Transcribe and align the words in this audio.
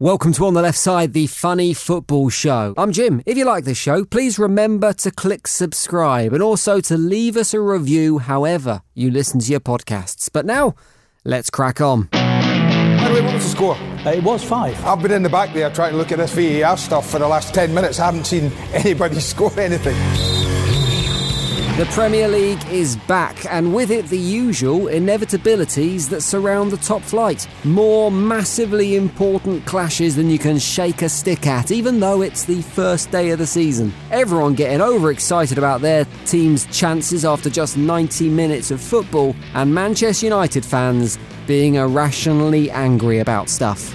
Welcome 0.00 0.32
to 0.32 0.46
On 0.46 0.54
the 0.54 0.60
Left 0.62 0.76
Side, 0.76 1.12
the 1.12 1.28
funny 1.28 1.72
football 1.72 2.28
show. 2.28 2.74
I'm 2.76 2.90
Jim. 2.90 3.22
If 3.26 3.38
you 3.38 3.44
like 3.44 3.62
this 3.62 3.78
show, 3.78 4.04
please 4.04 4.40
remember 4.40 4.92
to 4.94 5.10
click 5.12 5.46
subscribe 5.46 6.32
and 6.32 6.42
also 6.42 6.80
to 6.80 6.98
leave 6.98 7.36
us 7.36 7.54
a 7.54 7.60
review 7.60 8.18
however 8.18 8.82
you 8.94 9.12
listen 9.12 9.38
to 9.38 9.50
your 9.52 9.60
podcasts. 9.60 10.28
But 10.32 10.46
now, 10.46 10.74
let's 11.24 11.48
crack 11.48 11.80
on. 11.80 12.08
Anyway, 12.12 13.20
what 13.20 13.34
was 13.34 13.44
the 13.44 13.50
score? 13.50 13.76
Uh, 13.76 14.10
It 14.16 14.24
was 14.24 14.42
five. 14.42 14.84
I've 14.84 15.00
been 15.00 15.12
in 15.12 15.22
the 15.22 15.28
back 15.28 15.54
there 15.54 15.70
trying 15.70 15.92
to 15.92 15.96
look 15.96 16.10
at 16.10 16.18
this 16.18 16.34
VAR 16.34 16.76
stuff 16.76 17.08
for 17.08 17.20
the 17.20 17.28
last 17.28 17.54
10 17.54 17.72
minutes. 17.72 18.00
I 18.00 18.06
haven't 18.06 18.24
seen 18.24 18.50
anybody 18.72 19.20
score 19.20 19.52
anything. 19.60 19.94
The 21.76 21.86
Premier 21.86 22.28
League 22.28 22.64
is 22.68 22.94
back, 22.94 23.52
and 23.52 23.74
with 23.74 23.90
it, 23.90 24.06
the 24.06 24.16
usual 24.16 24.82
inevitabilities 24.82 26.08
that 26.10 26.20
surround 26.20 26.70
the 26.70 26.76
top 26.76 27.02
flight. 27.02 27.48
More 27.64 28.12
massively 28.12 28.94
important 28.94 29.66
clashes 29.66 30.14
than 30.14 30.30
you 30.30 30.38
can 30.38 30.60
shake 30.60 31.02
a 31.02 31.08
stick 31.08 31.48
at, 31.48 31.72
even 31.72 31.98
though 31.98 32.22
it's 32.22 32.44
the 32.44 32.62
first 32.62 33.10
day 33.10 33.30
of 33.30 33.40
the 33.40 33.46
season. 33.48 33.92
Everyone 34.12 34.54
getting 34.54 34.80
overexcited 34.80 35.58
about 35.58 35.80
their 35.80 36.06
team's 36.26 36.64
chances 36.66 37.24
after 37.24 37.50
just 37.50 37.76
90 37.76 38.28
minutes 38.28 38.70
of 38.70 38.80
football, 38.80 39.34
and 39.54 39.74
Manchester 39.74 40.26
United 40.26 40.64
fans 40.64 41.18
being 41.44 41.74
irrationally 41.74 42.70
angry 42.70 43.18
about 43.18 43.48
stuff. 43.48 43.92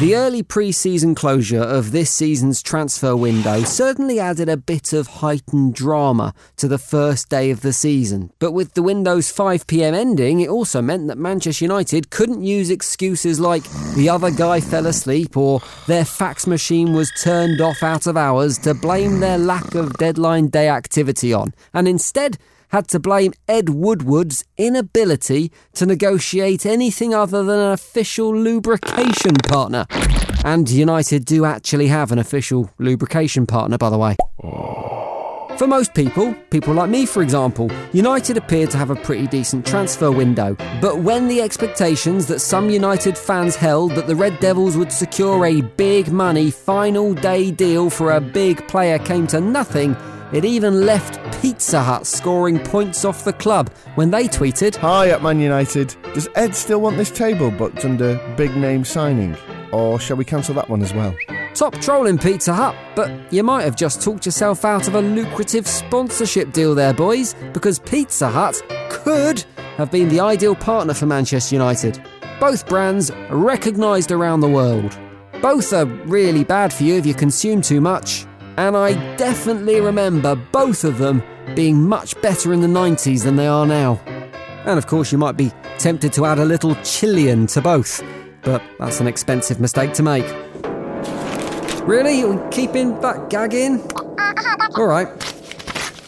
The 0.00 0.16
early 0.16 0.42
pre 0.42 0.72
season 0.72 1.14
closure 1.14 1.62
of 1.62 1.92
this 1.92 2.10
season's 2.10 2.62
transfer 2.62 3.14
window 3.14 3.62
certainly 3.62 4.18
added 4.18 4.48
a 4.48 4.56
bit 4.56 4.92
of 4.92 5.06
heightened 5.06 5.74
drama 5.76 6.34
to 6.56 6.66
the 6.66 6.78
first 6.78 7.28
day 7.28 7.52
of 7.52 7.60
the 7.60 7.72
season. 7.72 8.32
But 8.40 8.50
with 8.50 8.74
the 8.74 8.82
window's 8.82 9.32
5pm 9.32 9.94
ending, 9.94 10.40
it 10.40 10.48
also 10.48 10.82
meant 10.82 11.06
that 11.06 11.16
Manchester 11.16 11.64
United 11.64 12.10
couldn't 12.10 12.42
use 12.42 12.70
excuses 12.70 13.38
like 13.38 13.62
the 13.94 14.08
other 14.08 14.32
guy 14.32 14.60
fell 14.60 14.88
asleep 14.88 15.36
or 15.36 15.60
their 15.86 16.04
fax 16.04 16.48
machine 16.48 16.92
was 16.92 17.12
turned 17.22 17.60
off 17.60 17.84
out 17.84 18.08
of 18.08 18.16
hours 18.16 18.58
to 18.58 18.74
blame 18.74 19.20
their 19.20 19.38
lack 19.38 19.76
of 19.76 19.92
deadline 19.92 20.48
day 20.48 20.68
activity 20.68 21.32
on, 21.32 21.54
and 21.72 21.86
instead 21.86 22.36
had 22.74 22.88
to 22.88 22.98
blame 22.98 23.32
Ed 23.46 23.68
Woodward's 23.68 24.44
inability 24.58 25.52
to 25.74 25.86
negotiate 25.86 26.66
anything 26.66 27.14
other 27.14 27.44
than 27.44 27.60
an 27.60 27.70
official 27.70 28.36
lubrication 28.36 29.36
partner. 29.46 29.86
And 30.44 30.68
United 30.68 31.24
do 31.24 31.44
actually 31.44 31.86
have 31.86 32.10
an 32.10 32.18
official 32.18 32.68
lubrication 32.78 33.46
partner, 33.46 33.78
by 33.78 33.90
the 33.90 33.98
way. 33.98 34.16
For 35.56 35.68
most 35.68 35.94
people, 35.94 36.34
people 36.50 36.74
like 36.74 36.90
me 36.90 37.06
for 37.06 37.22
example, 37.22 37.70
United 37.92 38.36
appeared 38.36 38.72
to 38.72 38.76
have 38.76 38.90
a 38.90 38.96
pretty 38.96 39.28
decent 39.28 39.64
transfer 39.64 40.10
window. 40.10 40.56
But 40.80 40.98
when 40.98 41.28
the 41.28 41.42
expectations 41.42 42.26
that 42.26 42.40
some 42.40 42.70
United 42.70 43.16
fans 43.16 43.54
held 43.54 43.92
that 43.92 44.08
the 44.08 44.16
Red 44.16 44.40
Devils 44.40 44.76
would 44.76 44.90
secure 44.90 45.46
a 45.46 45.60
big 45.60 46.08
money 46.08 46.50
final 46.50 47.14
day 47.14 47.52
deal 47.52 47.88
for 47.88 48.10
a 48.10 48.20
big 48.20 48.66
player 48.66 48.98
came 48.98 49.28
to 49.28 49.40
nothing, 49.40 49.96
it 50.32 50.44
even 50.44 50.86
left 50.86 51.18
Pizza 51.40 51.82
Hut 51.82 52.06
scoring 52.06 52.58
points 52.58 53.04
off 53.04 53.24
the 53.24 53.32
club 53.32 53.70
when 53.94 54.10
they 54.10 54.26
tweeted, 54.26 54.76
Hi 54.76 55.10
at 55.10 55.22
Man 55.22 55.38
United. 55.38 55.94
Does 56.14 56.28
Ed 56.34 56.54
still 56.54 56.80
want 56.80 56.96
this 56.96 57.10
table 57.10 57.50
booked 57.50 57.84
under 57.84 58.20
big 58.36 58.56
name 58.56 58.84
signing? 58.84 59.36
Or 59.72 59.98
shall 60.00 60.16
we 60.16 60.24
cancel 60.24 60.54
that 60.54 60.68
one 60.68 60.82
as 60.82 60.94
well? 60.94 61.14
Top 61.54 61.74
trolling 61.80 62.18
Pizza 62.18 62.52
Hut, 62.52 62.74
but 62.96 63.32
you 63.32 63.42
might 63.42 63.62
have 63.62 63.76
just 63.76 64.02
talked 64.02 64.26
yourself 64.26 64.64
out 64.64 64.88
of 64.88 64.94
a 64.96 65.00
lucrative 65.00 65.68
sponsorship 65.68 66.52
deal 66.52 66.74
there, 66.74 66.92
boys, 66.92 67.34
because 67.52 67.78
Pizza 67.78 68.28
Hut 68.28 68.60
could 68.90 69.44
have 69.76 69.90
been 69.90 70.08
the 70.08 70.20
ideal 70.20 70.54
partner 70.54 70.94
for 70.94 71.06
Manchester 71.06 71.54
United. 71.54 72.02
Both 72.40 72.68
brands 72.68 73.12
recognised 73.30 74.10
around 74.10 74.40
the 74.40 74.48
world. 74.48 74.98
Both 75.40 75.72
are 75.72 75.86
really 75.86 76.42
bad 76.42 76.72
for 76.72 76.84
you 76.84 76.94
if 76.94 77.06
you 77.06 77.14
consume 77.14 77.60
too 77.62 77.80
much, 77.80 78.26
and 78.56 78.76
I 78.76 79.16
definitely 79.16 79.80
remember 79.80 80.34
both 80.34 80.84
of 80.84 80.98
them 80.98 81.22
being 81.54 81.82
much 81.82 82.20
better 82.20 82.52
in 82.52 82.60
the 82.60 82.68
90s 82.68 83.24
than 83.24 83.36
they 83.36 83.46
are 83.46 83.66
now. 83.66 84.00
And 84.64 84.78
of 84.78 84.86
course, 84.86 85.12
you 85.12 85.18
might 85.18 85.36
be 85.36 85.52
tempted 85.78 86.12
to 86.14 86.24
add 86.24 86.38
a 86.38 86.44
little 86.44 86.74
Chilean 86.76 87.46
to 87.48 87.60
both, 87.60 88.02
but 88.42 88.62
that's 88.78 89.00
an 89.00 89.06
expensive 89.06 89.60
mistake 89.60 89.92
to 89.94 90.02
make. 90.02 90.26
Really? 91.86 92.20
You're 92.20 92.48
keeping 92.50 92.98
that 93.00 93.28
gag 93.28 93.54
in? 93.54 93.80
All 94.76 94.86
right. 94.86 95.08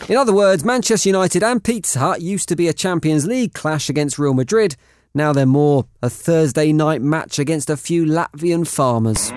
In 0.09 0.17
other 0.17 0.33
words, 0.33 0.65
Manchester 0.65 1.09
United 1.09 1.43
and 1.43 1.63
Pizza 1.63 1.99
Hut 1.99 2.23
used 2.23 2.49
to 2.49 2.57
be 2.57 2.69
a 2.69 2.73
Champions 2.73 3.27
League 3.27 3.53
clash 3.55 3.91
against 3.91 4.19
Real 4.19 4.35
Madrid. 4.35 4.77
Now 5.15 5.33
they're 5.33 5.47
more 5.47 5.87
a 6.03 6.09
Thursday 6.09 6.73
night 6.73 7.03
match 7.03 7.39
against 7.39 7.69
a 7.69 7.77
few 7.77 8.05
Latvian 8.05 8.67
farmers. 8.67 9.33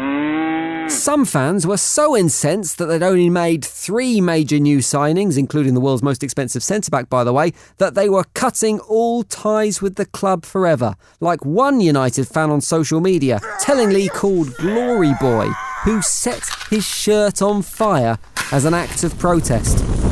Mm. 0.90 0.92
Some 0.92 1.26
fans 1.26 1.68
were 1.68 1.78
so 1.78 2.18
incensed 2.18 2.78
that 2.80 2.88
they'd 2.88 3.04
only 3.04 3.30
made 3.30 3.64
three 3.64 4.20
major 4.22 4.60
new 4.60 4.80
signings, 4.80 5.38
including 5.38 5.76
the 5.76 5.80
world's 5.80 6.04
most 6.04 6.24
expensive 6.24 6.64
centre 6.64 6.90
back, 6.90 7.10
by 7.10 7.24
the 7.24 7.34
way, 7.34 7.54
that 7.78 7.94
they 7.94 8.10
were 8.10 8.26
cutting 8.34 8.80
all 8.82 9.24
ties 9.24 9.82
with 9.82 9.96
the 9.96 10.06
club 10.06 10.46
forever. 10.46 10.96
Like 11.20 11.46
one 11.46 11.80
United 11.80 12.28
fan 12.28 12.50
on 12.50 12.62
social 12.62 13.02
media, 13.02 13.40
tellingly 13.60 14.10
called 14.10 14.56
Glory 14.56 15.14
Boy, 15.22 15.50
who 15.84 16.02
set 16.02 16.44
his 16.70 16.86
shirt 16.86 17.42
on 17.42 17.62
fire 17.62 18.18
as 18.52 18.66
an 18.66 18.74
act 18.74 19.04
of 19.04 19.18
protest. 19.20 20.09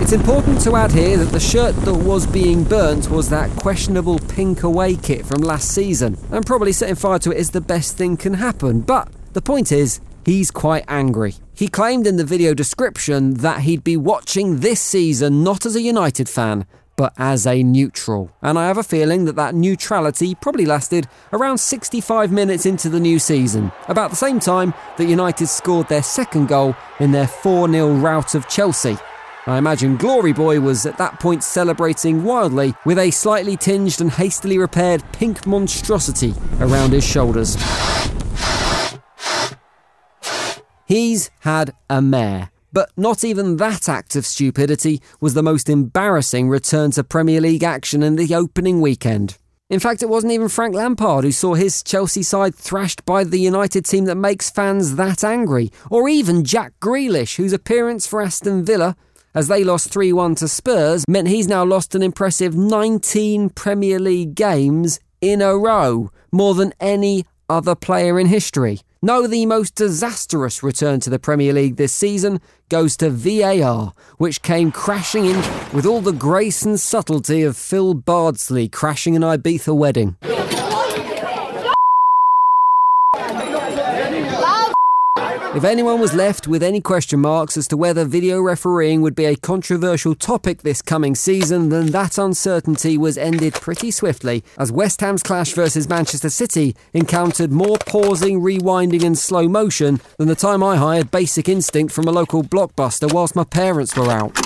It's 0.00 0.12
important 0.12 0.62
to 0.62 0.76
add 0.76 0.92
here 0.92 1.18
that 1.18 1.30
the 1.30 1.38
shirt 1.38 1.76
that 1.84 1.94
was 1.94 2.26
being 2.26 2.64
burnt 2.64 3.10
was 3.10 3.28
that 3.28 3.50
questionable 3.58 4.18
pink 4.18 4.62
away 4.62 4.96
kit 4.96 5.26
from 5.26 5.42
last 5.42 5.68
season, 5.74 6.16
and 6.32 6.44
probably 6.44 6.72
setting 6.72 6.94
fire 6.94 7.18
to 7.18 7.30
it 7.30 7.36
is 7.36 7.50
the 7.50 7.60
best 7.60 7.98
thing 7.98 8.16
can 8.16 8.32
happen. 8.32 8.80
But 8.80 9.08
the 9.34 9.42
point 9.42 9.70
is, 9.70 10.00
he's 10.24 10.50
quite 10.50 10.84
angry. 10.88 11.34
He 11.54 11.68
claimed 11.68 12.06
in 12.06 12.16
the 12.16 12.24
video 12.24 12.54
description 12.54 13.34
that 13.34 13.60
he'd 13.60 13.84
be 13.84 13.98
watching 13.98 14.60
this 14.60 14.80
season 14.80 15.44
not 15.44 15.66
as 15.66 15.76
a 15.76 15.82
United 15.82 16.30
fan, 16.30 16.66
but 16.96 17.12
as 17.18 17.46
a 17.46 17.62
neutral. 17.62 18.32
And 18.40 18.58
I 18.58 18.68
have 18.68 18.78
a 18.78 18.82
feeling 18.82 19.26
that 19.26 19.36
that 19.36 19.54
neutrality 19.54 20.34
probably 20.34 20.64
lasted 20.64 21.08
around 21.30 21.58
65 21.58 22.32
minutes 22.32 22.64
into 22.64 22.88
the 22.88 23.00
new 23.00 23.18
season, 23.18 23.70
about 23.86 24.08
the 24.08 24.16
same 24.16 24.40
time 24.40 24.72
that 24.96 25.08
United 25.08 25.46
scored 25.46 25.88
their 25.88 26.02
second 26.02 26.48
goal 26.48 26.74
in 26.98 27.12
their 27.12 27.28
4 27.28 27.70
0 27.70 27.94
rout 27.96 28.34
of 28.34 28.48
Chelsea. 28.48 28.96
I 29.46 29.56
imagine 29.56 29.96
Glory 29.96 30.34
Boy 30.34 30.60
was 30.60 30.84
at 30.84 30.98
that 30.98 31.18
point 31.18 31.42
celebrating 31.42 32.24
wildly 32.24 32.74
with 32.84 32.98
a 32.98 33.10
slightly 33.10 33.56
tinged 33.56 34.00
and 34.00 34.10
hastily 34.10 34.58
repaired 34.58 35.02
pink 35.12 35.46
monstrosity 35.46 36.34
around 36.60 36.92
his 36.92 37.06
shoulders. 37.06 37.56
He's 40.84 41.30
had 41.40 41.72
a 41.88 42.02
mare. 42.02 42.50
But 42.72 42.90
not 42.96 43.24
even 43.24 43.56
that 43.56 43.88
act 43.88 44.14
of 44.14 44.26
stupidity 44.26 45.00
was 45.20 45.34
the 45.34 45.42
most 45.42 45.68
embarrassing 45.68 46.48
return 46.48 46.90
to 46.92 47.02
Premier 47.02 47.40
League 47.40 47.64
action 47.64 48.02
in 48.02 48.16
the 48.16 48.34
opening 48.34 48.80
weekend. 48.80 49.38
In 49.70 49.80
fact, 49.80 50.02
it 50.02 50.08
wasn't 50.08 50.32
even 50.32 50.48
Frank 50.48 50.74
Lampard 50.74 51.24
who 51.24 51.32
saw 51.32 51.54
his 51.54 51.82
Chelsea 51.82 52.22
side 52.22 52.54
thrashed 52.54 53.04
by 53.04 53.24
the 53.24 53.38
United 53.38 53.86
team 53.86 54.04
that 54.04 54.16
makes 54.16 54.50
fans 54.50 54.96
that 54.96 55.24
angry, 55.24 55.70
or 55.90 56.08
even 56.08 56.44
Jack 56.44 56.72
Grealish, 56.80 57.36
whose 57.36 57.52
appearance 57.52 58.06
for 58.06 58.20
Aston 58.20 58.64
Villa 58.64 58.96
as 59.34 59.48
they 59.48 59.64
lost 59.64 59.90
3 59.90 60.12
1 60.12 60.34
to 60.36 60.48
Spurs 60.48 61.04
meant 61.08 61.28
he's 61.28 61.48
now 61.48 61.64
lost 61.64 61.94
an 61.94 62.02
impressive 62.02 62.56
19 62.56 63.50
Premier 63.50 63.98
League 63.98 64.34
games 64.34 65.00
in 65.20 65.42
a 65.42 65.56
row, 65.56 66.10
more 66.32 66.54
than 66.54 66.72
any 66.80 67.24
other 67.48 67.74
player 67.74 68.18
in 68.18 68.26
history. 68.26 68.80
No, 69.02 69.26
the 69.26 69.46
most 69.46 69.76
disastrous 69.76 70.62
return 70.62 71.00
to 71.00 71.10
the 71.10 71.18
Premier 71.18 71.54
League 71.54 71.76
this 71.76 71.92
season 71.92 72.40
goes 72.68 72.98
to 72.98 73.08
VAR, 73.08 73.94
which 74.18 74.42
came 74.42 74.70
crashing 74.70 75.24
in 75.24 75.36
with 75.72 75.86
all 75.86 76.02
the 76.02 76.12
grace 76.12 76.62
and 76.62 76.78
subtlety 76.78 77.42
of 77.42 77.56
Phil 77.56 77.94
Bardsley 77.94 78.68
crashing 78.68 79.16
an 79.16 79.22
Ibiza 79.22 79.74
wedding. 79.74 80.16
If 85.52 85.64
anyone 85.64 85.98
was 85.98 86.14
left 86.14 86.46
with 86.46 86.62
any 86.62 86.80
question 86.80 87.18
marks 87.18 87.56
as 87.56 87.66
to 87.68 87.76
whether 87.76 88.04
video 88.04 88.40
refereeing 88.40 89.02
would 89.02 89.16
be 89.16 89.24
a 89.24 89.34
controversial 89.34 90.14
topic 90.14 90.62
this 90.62 90.80
coming 90.80 91.16
season, 91.16 91.70
then 91.70 91.86
that 91.86 92.18
uncertainty 92.18 92.96
was 92.96 93.18
ended 93.18 93.54
pretty 93.54 93.90
swiftly 93.90 94.44
as 94.56 94.70
West 94.70 95.00
Ham's 95.00 95.24
clash 95.24 95.52
versus 95.54 95.88
Manchester 95.88 96.30
City 96.30 96.76
encountered 96.92 97.50
more 97.50 97.78
pausing, 97.78 98.40
rewinding, 98.40 99.02
and 99.02 99.18
slow 99.18 99.48
motion 99.48 100.00
than 100.18 100.28
the 100.28 100.36
time 100.36 100.62
I 100.62 100.76
hired 100.76 101.10
Basic 101.10 101.48
Instinct 101.48 101.92
from 101.92 102.06
a 102.06 102.12
local 102.12 102.44
blockbuster 102.44 103.12
whilst 103.12 103.34
my 103.34 103.42
parents 103.42 103.96
were 103.96 104.08
out. 104.08 104.39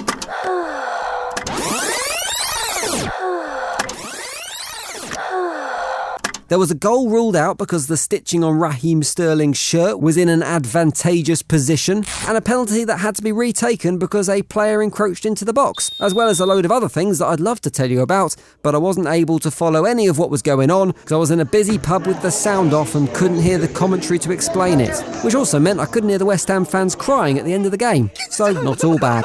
There 6.49 6.59
was 6.59 6.71
a 6.71 6.75
goal 6.75 7.09
ruled 7.09 7.37
out 7.37 7.57
because 7.57 7.87
the 7.87 7.97
stitching 7.97 8.45
on 8.45 8.59
Raheem 8.59 9.03
Sterling's 9.03 9.57
shirt 9.57 9.99
was 9.99 10.19
in 10.19 10.29
an 10.29 10.43
advantageous 10.43 11.41
position, 11.41 12.05
and 12.29 12.37
a 12.37 12.43
penalty 12.43 12.85
that 12.85 12.99
had 12.99 13.17
to 13.17 13.23
be 13.23 13.33
retaken 13.33 13.99
because 13.99 14.29
a 14.29 14.43
player 14.43 14.83
encroached 14.83 15.25
into 15.25 15.47
the 15.47 15.55
box, 15.55 15.91
as 16.01 16.13
well 16.13 16.29
as 16.29 16.41
a 16.41 16.47
load 16.47 16.67
of 16.67 16.73
other 16.73 16.89
things 16.89 17.19
that 17.19 17.29
I'd 17.29 17.41
love 17.41 17.63
to 17.63 17.71
tell 17.71 17.91
you 17.91 18.03
about, 18.03 18.37
but 18.63 18.75
I 18.75 18.79
wasn't 18.79 19.07
able 19.07 19.39
to 19.39 19.51
follow 19.51 19.87
any 19.87 20.07
of 20.07 20.19
what 20.19 20.31
was 20.31 20.43
going 20.43 20.71
on 20.71 20.91
because 20.91 21.13
I 21.13 21.17
was 21.17 21.31
in 21.31 21.41
a 21.41 21.47
busy 21.47 21.79
pub 21.79 22.07
with 22.07 22.21
the 22.21 22.31
sound 22.31 22.75
off 22.75 22.95
and 22.95 23.13
couldn't 23.15 23.41
hear 23.41 23.57
the 23.57 23.69
commentary 23.69 24.19
to 24.19 24.31
explain 24.31 24.81
it, 24.81 24.99
which 25.25 25.35
also 25.35 25.59
meant 25.59 25.81
I 25.81 25.87
couldn't 25.87 26.11
hear 26.11 26.19
the 26.19 26.27
West 26.27 26.49
Ham 26.49 26.67
fans 26.67 26.95
crying 26.95 27.39
at 27.39 27.47
the 27.47 27.55
end 27.55 27.65
of 27.65 27.71
the 27.71 27.79
game. 27.79 28.11
So, 28.29 28.53
not 28.53 28.85
all 28.85 28.99
bad. 28.99 29.25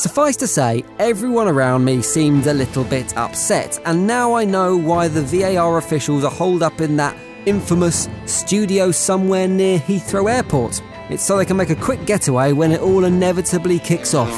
Suffice 0.00 0.36
to 0.36 0.46
say, 0.46 0.82
everyone 0.98 1.46
around 1.46 1.84
me 1.84 2.00
seemed 2.00 2.46
a 2.46 2.54
little 2.54 2.84
bit 2.84 3.14
upset, 3.18 3.78
and 3.84 4.06
now 4.06 4.32
I 4.32 4.46
know 4.46 4.74
why 4.74 5.08
the 5.08 5.20
VAR 5.20 5.76
officials 5.76 6.24
are 6.24 6.30
holed 6.30 6.62
up 6.62 6.80
in 6.80 6.96
that 6.96 7.14
infamous 7.44 8.08
studio 8.24 8.92
somewhere 8.92 9.46
near 9.46 9.78
Heathrow 9.78 10.32
Airport. 10.32 10.80
It's 11.10 11.22
so 11.22 11.36
they 11.36 11.44
can 11.44 11.58
make 11.58 11.68
a 11.68 11.76
quick 11.76 12.06
getaway 12.06 12.52
when 12.54 12.72
it 12.72 12.80
all 12.80 13.04
inevitably 13.04 13.78
kicks 13.78 14.14
off. 14.14 14.32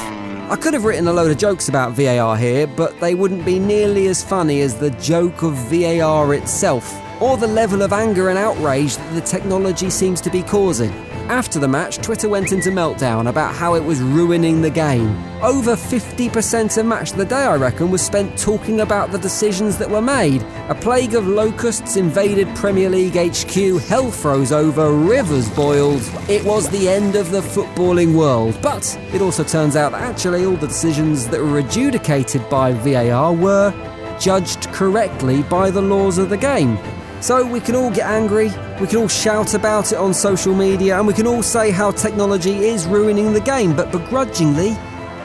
I 0.50 0.56
could 0.56 0.74
have 0.74 0.84
written 0.84 1.06
a 1.06 1.12
load 1.12 1.30
of 1.30 1.38
jokes 1.38 1.68
about 1.68 1.92
VAR 1.92 2.36
here, 2.36 2.66
but 2.66 2.98
they 2.98 3.14
wouldn't 3.14 3.44
be 3.44 3.60
nearly 3.60 4.08
as 4.08 4.20
funny 4.20 4.62
as 4.62 4.74
the 4.74 4.90
joke 4.90 5.44
of 5.44 5.54
VAR 5.70 6.34
itself, 6.34 6.92
or 7.22 7.36
the 7.36 7.46
level 7.46 7.82
of 7.82 7.92
anger 7.92 8.30
and 8.30 8.38
outrage 8.38 8.96
that 8.96 9.14
the 9.14 9.20
technology 9.20 9.88
seems 9.88 10.20
to 10.20 10.28
be 10.28 10.42
causing. 10.42 10.90
After 11.30 11.60
the 11.60 11.68
match, 11.68 11.98
Twitter 11.98 12.28
went 12.28 12.50
into 12.50 12.70
meltdown 12.70 13.28
about 13.28 13.54
how 13.54 13.74
it 13.74 13.84
was 13.84 14.02
ruining 14.02 14.60
the 14.60 14.70
game. 14.70 15.16
Over 15.40 15.76
50% 15.76 16.76
of 16.76 16.84
Match 16.84 17.12
of 17.12 17.18
the 17.18 17.24
Day, 17.24 17.44
I 17.44 17.54
reckon, 17.54 17.92
was 17.92 18.02
spent 18.02 18.36
talking 18.36 18.80
about 18.80 19.12
the 19.12 19.20
decisions 19.20 19.78
that 19.78 19.88
were 19.88 20.02
made. 20.02 20.42
A 20.68 20.74
plague 20.74 21.14
of 21.14 21.28
locusts 21.28 21.96
invaded 21.96 22.48
Premier 22.56 22.90
League 22.90 23.14
HQ, 23.14 23.80
hell 23.82 24.10
froze 24.10 24.50
over, 24.50 24.92
rivers 24.92 25.48
boiled. 25.50 26.02
It 26.28 26.44
was 26.44 26.68
the 26.70 26.88
end 26.88 27.14
of 27.14 27.30
the 27.30 27.40
footballing 27.40 28.16
world. 28.16 28.58
But 28.60 28.98
it 29.12 29.22
also 29.22 29.44
turns 29.44 29.76
out 29.76 29.92
that 29.92 30.02
actually 30.02 30.44
all 30.44 30.56
the 30.56 30.66
decisions 30.66 31.28
that 31.28 31.40
were 31.40 31.60
adjudicated 31.60 32.50
by 32.50 32.72
VAR 32.72 33.32
were 33.32 33.72
judged 34.20 34.64
correctly 34.72 35.44
by 35.44 35.70
the 35.70 35.82
laws 35.82 36.18
of 36.18 36.30
the 36.30 36.36
game. 36.36 36.78
So 37.22 37.46
we 37.46 37.60
can 37.60 37.76
all 37.76 37.90
get 37.90 38.06
angry, 38.06 38.50
we 38.80 38.88
can 38.88 38.96
all 38.96 39.06
shout 39.06 39.54
about 39.54 39.92
it 39.92 39.98
on 39.98 40.12
social 40.12 40.56
media, 40.56 40.98
and 40.98 41.06
we 41.06 41.14
can 41.14 41.28
all 41.28 41.40
say 41.44 41.70
how 41.70 41.92
technology 41.92 42.64
is 42.64 42.88
ruining 42.88 43.32
the 43.32 43.40
game, 43.40 43.76
but 43.76 43.92
begrudgingly, 43.92 44.70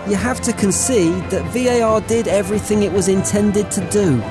you 0.08 0.16
have 0.16 0.40
to 0.42 0.54
concede 0.54 1.28
that 1.32 1.44
VAR 1.52 2.02
did 2.02 2.28
everything 2.28 2.84
it 2.84 2.92
was 2.92 3.08
intended 3.08 3.72
to 3.72 3.82
do. 3.90 4.24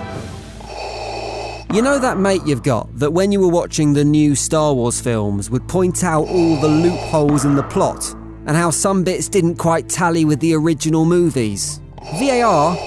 You 1.74 1.82
know 1.82 1.98
that 1.98 2.18
mate 2.18 2.42
you've 2.46 2.62
got 2.62 2.88
that 3.00 3.12
when 3.12 3.32
you 3.32 3.40
were 3.40 3.48
watching 3.48 3.92
the 3.92 4.04
new 4.04 4.36
Star 4.36 4.72
Wars 4.72 5.00
films 5.00 5.50
would 5.50 5.66
point 5.66 6.04
out 6.04 6.28
all 6.28 6.60
the 6.60 6.68
loopholes 6.68 7.44
in 7.44 7.56
the 7.56 7.64
plot 7.64 8.14
and 8.46 8.50
how 8.50 8.70
some 8.70 9.02
bits 9.02 9.28
didn't 9.28 9.56
quite 9.56 9.88
tally 9.88 10.24
with 10.24 10.38
the 10.38 10.54
original 10.54 11.04
movies? 11.04 11.80
VAR 12.20 12.78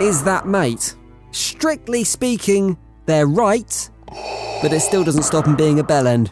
is 0.00 0.22
that 0.22 0.46
mate. 0.46 0.94
Strictly 1.32 2.04
speaking, 2.04 2.78
they're 3.06 3.26
right, 3.26 3.90
but 4.62 4.72
it 4.72 4.80
still 4.80 5.04
doesn't 5.04 5.22
stop 5.22 5.46
him 5.46 5.56
being 5.56 5.78
a 5.78 5.84
bell 5.84 6.06
end. 6.06 6.30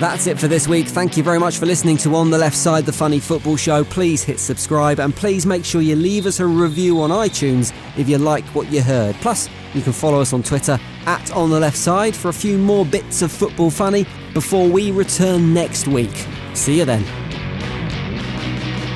That's 0.00 0.26
it 0.26 0.40
for 0.40 0.48
this 0.48 0.66
week. 0.66 0.88
Thank 0.88 1.16
you 1.16 1.22
very 1.22 1.38
much 1.38 1.58
for 1.58 1.66
listening 1.66 1.96
to 1.98 2.16
On 2.16 2.28
the 2.28 2.36
Left 2.36 2.56
Side, 2.56 2.84
the 2.84 2.92
funny 2.92 3.20
football 3.20 3.56
show. 3.56 3.84
Please 3.84 4.24
hit 4.24 4.40
subscribe 4.40 4.98
and 4.98 5.14
please 5.14 5.46
make 5.46 5.64
sure 5.64 5.80
you 5.80 5.94
leave 5.94 6.26
us 6.26 6.40
a 6.40 6.46
review 6.46 7.00
on 7.00 7.10
iTunes 7.10 7.72
if 7.96 8.08
you 8.08 8.18
like 8.18 8.44
what 8.46 8.70
you 8.72 8.82
heard. 8.82 9.14
Plus, 9.16 9.48
you 9.72 9.82
can 9.82 9.92
follow 9.92 10.20
us 10.20 10.32
on 10.32 10.42
Twitter 10.42 10.78
at 11.06 11.30
On 11.30 11.48
the 11.48 11.60
Left 11.60 11.76
Side 11.76 12.14
for 12.14 12.28
a 12.28 12.32
few 12.32 12.58
more 12.58 12.84
bits 12.84 13.22
of 13.22 13.30
football 13.30 13.70
funny 13.70 14.04
before 14.32 14.68
we 14.68 14.90
return 14.90 15.54
next 15.54 15.86
week. 15.86 16.26
See 16.54 16.78
you 16.78 16.84
then. 16.84 17.04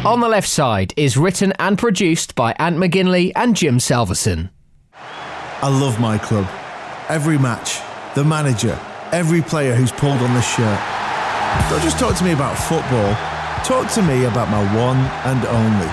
On 0.04 0.20
the 0.20 0.28
Left 0.28 0.48
Side 0.48 0.94
is 0.96 1.16
written 1.16 1.52
and 1.60 1.78
produced 1.78 2.34
by 2.34 2.52
Ant 2.58 2.76
McGinley 2.76 3.30
and 3.36 3.54
Jim 3.54 3.78
Salverson. 3.78 4.50
I 5.60 5.68
love 5.68 5.98
my 5.98 6.18
club. 6.18 6.46
Every 7.08 7.36
match, 7.36 7.80
the 8.14 8.22
manager, 8.22 8.78
every 9.10 9.42
player 9.42 9.74
who's 9.74 9.90
pulled 9.90 10.20
on 10.22 10.32
this 10.34 10.46
shirt. 10.46 10.80
Don't 11.68 11.82
just 11.82 11.98
talk 11.98 12.16
to 12.16 12.22
me 12.24 12.30
about 12.30 12.56
football, 12.56 13.12
talk 13.64 13.90
to 13.94 14.02
me 14.02 14.26
about 14.26 14.48
my 14.50 14.62
one 14.76 14.98
and 15.26 15.44
only. 15.46 15.88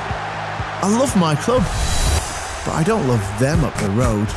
I 0.83 0.95
love 0.99 1.15
my 1.15 1.33
club, 1.33 1.63
but 2.63 2.75
I 2.75 2.83
don't 2.85 3.07
love 3.07 3.23
them 3.39 3.63
up 3.63 3.75
the 3.77 3.89
road. 3.89 4.27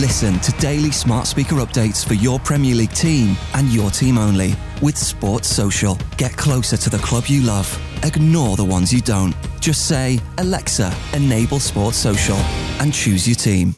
Listen 0.00 0.40
to 0.40 0.52
daily 0.52 0.90
smart 0.90 1.26
speaker 1.26 1.56
updates 1.56 2.02
for 2.02 2.14
your 2.14 2.38
Premier 2.38 2.74
League 2.74 2.92
team 2.92 3.36
and 3.52 3.68
your 3.68 3.90
team 3.90 4.16
only 4.16 4.54
with 4.80 4.96
Sports 4.96 5.48
Social. 5.48 5.98
Get 6.16 6.34
closer 6.34 6.78
to 6.78 6.88
the 6.88 6.98
club 6.98 7.24
you 7.26 7.42
love. 7.42 7.68
Ignore 8.02 8.56
the 8.56 8.64
ones 8.64 8.90
you 8.90 9.02
don't. 9.02 9.34
Just 9.60 9.86
say, 9.86 10.18
Alexa, 10.38 10.94
enable 11.12 11.60
Sports 11.60 11.98
Social 11.98 12.36
and 12.80 12.94
choose 12.94 13.28
your 13.28 13.36
team. 13.36 13.74